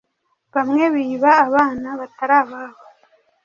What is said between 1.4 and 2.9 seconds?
abana batari ababo